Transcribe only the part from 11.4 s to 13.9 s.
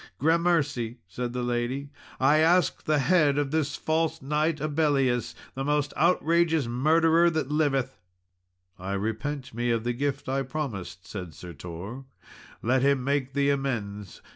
Tor. "Let him make thee amends for all